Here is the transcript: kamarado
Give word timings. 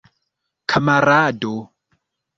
kamarado 0.69 1.53